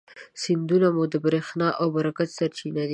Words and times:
سیندونه 0.41 0.87
مو 0.95 1.03
د 1.13 1.15
برېښنا 1.25 1.67
او 1.79 1.87
برکت 1.97 2.29
سرچینې 2.37 2.83
دي. 2.87 2.89